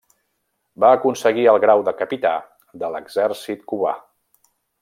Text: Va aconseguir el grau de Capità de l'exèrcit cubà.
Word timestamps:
Va 0.83 0.89
aconseguir 0.97 1.43
el 1.53 1.59
grau 1.65 1.85
de 1.89 1.95
Capità 2.01 2.33
de 2.85 2.93
l'exèrcit 2.97 3.65
cubà. 3.75 3.97